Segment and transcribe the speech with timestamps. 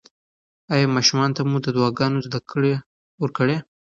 [0.73, 2.73] ایا ماشومانو ته مو د دعاګانو زده کړه
[3.21, 3.57] ورکړې؟